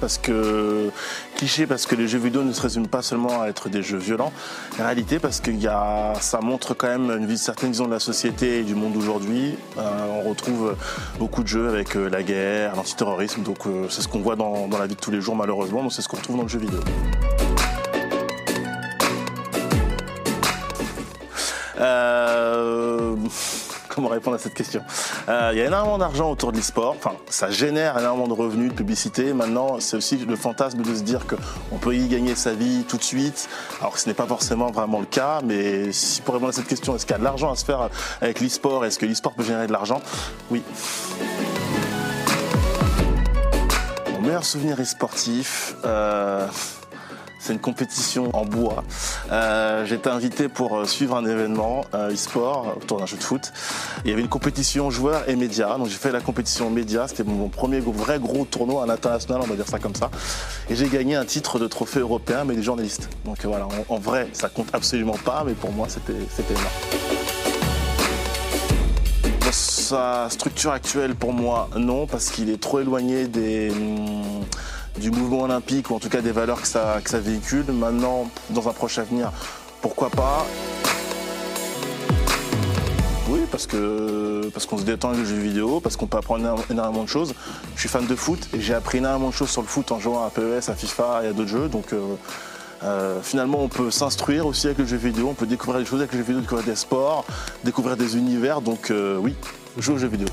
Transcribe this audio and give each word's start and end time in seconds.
parce 0.00 0.18
que 0.18 0.90
cliché 1.36 1.66
parce 1.66 1.86
que 1.86 1.94
les 1.94 2.08
jeux 2.08 2.18
vidéo 2.18 2.42
ne 2.42 2.52
se 2.52 2.60
résument 2.60 2.88
pas 2.88 3.02
seulement 3.02 3.42
à 3.42 3.48
être 3.48 3.68
des 3.68 3.82
jeux 3.82 3.98
violents. 3.98 4.32
En 4.78 4.84
réalité, 4.84 5.18
parce 5.18 5.40
que 5.40 5.50
y 5.50 5.66
a, 5.66 6.14
ça 6.20 6.40
montre 6.40 6.74
quand 6.74 6.88
même 6.88 7.10
une 7.10 7.36
certaine 7.36 7.70
vision 7.70 7.86
de 7.86 7.92
la 7.92 8.00
société 8.00 8.60
et 8.60 8.62
du 8.62 8.74
monde 8.74 8.94
d'aujourd'hui. 8.94 9.56
Euh, 9.78 10.22
on 10.24 10.28
retrouve 10.28 10.76
beaucoup 11.18 11.42
de 11.42 11.48
jeux 11.48 11.68
avec 11.68 11.96
euh, 11.96 12.08
la 12.08 12.22
guerre, 12.22 12.76
l'antiterrorisme. 12.76 13.42
Donc 13.42 13.66
euh, 13.66 13.86
c'est 13.88 14.02
ce 14.02 14.08
qu'on 14.08 14.20
voit 14.20 14.36
dans, 14.36 14.68
dans 14.68 14.78
la 14.78 14.86
vie 14.86 14.94
de 14.94 15.00
tous 15.00 15.10
les 15.10 15.20
jours 15.20 15.36
malheureusement. 15.36 15.82
Donc 15.82 15.92
c'est 15.92 16.02
ce 16.02 16.08
qu'on 16.08 16.16
retrouve 16.16 16.36
dans 16.36 16.44
le 16.44 16.48
jeu 16.48 16.58
vidéo. 16.58 16.80
Euh, 21.78 23.16
comment 23.94 24.08
répondre 24.08 24.36
à 24.36 24.38
cette 24.38 24.54
question 24.54 24.82
euh, 25.28 25.50
Il 25.52 25.58
y 25.58 25.62
a 25.62 25.66
énormément 25.66 25.98
d'argent 25.98 26.30
autour 26.30 26.52
de 26.52 26.56
l'e-sport. 26.56 26.96
Enfin, 26.96 27.16
ça 27.28 27.50
génère 27.50 27.98
énormément 27.98 28.28
de 28.28 28.32
revenus, 28.32 28.70
de 28.70 28.74
publicité. 28.74 29.32
Maintenant, 29.32 29.80
c'est 29.80 29.96
aussi 29.96 30.16
le 30.16 30.36
fantasme 30.36 30.82
de 30.82 30.94
se 30.94 31.02
dire 31.02 31.26
qu'on 31.26 31.76
peut 31.76 31.94
y 31.94 32.06
gagner 32.08 32.34
sa 32.34 32.52
vie 32.52 32.84
tout 32.88 32.96
de 32.96 33.02
suite. 33.02 33.48
Alors 33.80 33.94
que 33.94 34.00
ce 34.00 34.08
n'est 34.08 34.14
pas 34.14 34.26
forcément 34.26 34.70
vraiment 34.70 35.00
le 35.00 35.06
cas. 35.06 35.40
Mais 35.44 35.92
si 35.92 36.22
pour 36.22 36.34
répondre 36.34 36.50
à 36.50 36.54
cette 36.54 36.68
question, 36.68 36.94
est-ce 36.96 37.04
qu'il 37.04 37.14
y 37.14 37.16
a 37.16 37.18
de 37.18 37.24
l'argent 37.24 37.50
à 37.50 37.56
se 37.56 37.64
faire 37.64 37.90
avec 38.20 38.40
l'e-sport? 38.40 38.84
Est-ce 38.84 38.98
que 38.98 39.06
l'e-sport 39.06 39.32
peut 39.32 39.44
générer 39.44 39.66
de 39.66 39.72
l'argent? 39.72 40.00
Oui. 40.50 40.62
Mon 44.12 44.20
meilleur 44.20 44.44
souvenir 44.44 44.78
est 44.80 44.84
sportif. 44.84 45.74
Euh, 45.84 46.46
c'est 47.40 47.54
une 47.54 47.58
compétition 47.58 48.30
en 48.34 48.44
bois. 48.44 48.84
Euh, 49.32 49.84
J'étais 49.86 50.10
invité 50.10 50.48
pour 50.48 50.78
euh, 50.78 50.84
suivre 50.84 51.16
un 51.16 51.24
événement 51.24 51.84
euh, 51.94 52.12
e-sport 52.12 52.76
autour 52.76 52.98
d'un 52.98 53.06
jeu 53.06 53.16
de 53.16 53.22
foot. 53.22 53.52
Il 54.04 54.10
y 54.10 54.12
avait 54.12 54.22
une 54.22 54.28
compétition 54.28 54.90
joueurs 54.90 55.28
et 55.28 55.36
médias. 55.36 55.78
Donc 55.78 55.88
j'ai 55.88 55.96
fait 55.96 56.12
la 56.12 56.20
compétition 56.20 56.70
médias. 56.70 57.08
C'était 57.08 57.24
mon 57.24 57.48
premier 57.48 57.80
vrai 57.80 58.18
gros 58.18 58.44
tournoi 58.44 58.84
à 58.84 58.92
international, 58.92 59.40
on 59.42 59.46
va 59.46 59.56
dire 59.56 59.66
ça 59.66 59.78
comme 59.78 59.94
ça. 59.94 60.10
Et 60.68 60.76
j'ai 60.76 60.88
gagné 60.88 61.16
un 61.16 61.24
titre 61.24 61.58
de 61.58 61.66
trophée 61.66 62.00
européen, 62.00 62.44
mais 62.44 62.54
des 62.54 62.62
journalistes. 62.62 63.08
Donc 63.24 63.44
voilà, 63.44 63.66
en, 63.88 63.98
vrai, 63.98 64.28
ça 64.32 64.48
compte 64.48 64.68
absolument 64.74 65.16
pas, 65.24 65.42
mais 65.46 65.54
pour 65.54 65.72
moi, 65.72 65.88
c'était 65.88 66.12
énorme 66.12 67.10
sa 69.52 70.28
structure 70.30 70.70
actuelle, 70.70 71.16
pour 71.16 71.32
moi, 71.32 71.68
non, 71.76 72.06
parce 72.06 72.30
qu'il 72.30 72.48
est 72.48 72.60
trop 72.60 72.78
éloigné 72.78 73.26
des, 73.26 73.70
hum, 73.70 74.22
du 75.00 75.10
mouvement 75.10 75.42
olympique 75.42 75.90
ou 75.90 75.94
en 75.94 75.98
tout 75.98 76.08
cas 76.08 76.20
des 76.20 76.30
valeurs 76.30 76.60
que 76.62 76.68
ça, 76.68 77.00
véhicule. 77.14 77.64
Maintenant, 77.72 78.30
dans 78.50 78.68
un 78.68 78.72
proche 78.72 78.98
avenir, 78.98 79.32
pourquoi 79.80 80.10
pas? 80.10 80.46
Oui, 83.28 83.40
parce 83.50 83.66
que 83.66 84.50
parce 84.52 84.66
qu'on 84.66 84.78
se 84.78 84.82
détend 84.82 85.10
avec 85.10 85.20
le 85.20 85.26
jeu 85.26 85.36
vidéo, 85.36 85.80
parce 85.80 85.96
qu'on 85.96 86.06
peut 86.06 86.18
apprendre 86.18 86.44
énormément 86.68 87.04
de 87.04 87.08
choses. 87.08 87.34
Je 87.74 87.80
suis 87.80 87.88
fan 87.88 88.06
de 88.06 88.14
foot 88.14 88.48
et 88.52 88.60
j'ai 88.60 88.74
appris 88.74 88.98
énormément 88.98 89.30
de 89.30 89.34
choses 89.34 89.50
sur 89.50 89.62
le 89.62 89.68
foot 89.68 89.90
en 89.92 90.00
jouant 90.00 90.24
à 90.24 90.30
PES, 90.30 90.68
à 90.68 90.74
FIFA 90.74 91.22
et 91.24 91.26
à 91.28 91.32
d'autres 91.32 91.48
jeux. 91.48 91.68
Donc 91.68 91.92
euh, 91.92 92.16
euh, 92.82 93.20
finalement, 93.22 93.62
on 93.62 93.68
peut 93.68 93.90
s'instruire 93.90 94.46
aussi 94.46 94.66
avec 94.66 94.78
le 94.78 94.86
jeu 94.86 94.96
vidéo, 94.96 95.28
on 95.30 95.34
peut 95.34 95.46
découvrir 95.46 95.80
des 95.80 95.86
choses 95.86 96.00
avec 96.00 96.12
le 96.12 96.18
jeu 96.18 96.24
vidéo, 96.24 96.40
découvrir 96.40 96.66
des 96.66 96.76
sports, 96.76 97.24
découvrir 97.64 97.96
des 97.96 98.16
univers. 98.16 98.60
Donc 98.60 98.90
euh, 98.90 99.16
oui, 99.18 99.34
jouer 99.78 99.94
au 99.94 99.98
jeu 99.98 100.08
vidéo. 100.08 100.28